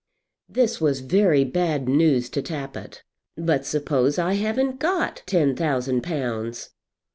[0.49, 3.03] This was very bad news to Tappitt.
[3.37, 6.71] "But suppose I haven't got ten thousand pounds!"